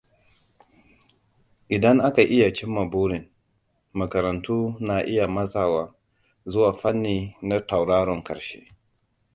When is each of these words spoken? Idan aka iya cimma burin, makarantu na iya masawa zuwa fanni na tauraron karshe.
Idan 1.75 1.97
aka 2.07 2.21
iya 2.35 2.47
cimma 2.57 2.83
burin, 2.91 3.25
makarantu 3.99 4.57
na 4.87 4.95
iya 5.13 5.25
masawa 5.35 5.83
zuwa 6.51 6.71
fanni 6.81 7.15
na 7.47 7.57
tauraron 7.69 8.21
karshe. 8.27 8.59